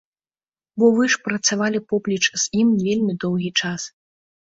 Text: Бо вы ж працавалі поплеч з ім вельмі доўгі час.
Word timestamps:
Бо 0.83 0.87
вы 0.99 1.03
ж 1.15 1.19
працавалі 1.27 1.79
поплеч 1.91 2.21
з 2.23 2.43
ім 2.61 2.71
вельмі 2.85 3.13
доўгі 3.25 3.51
час. 3.63 3.81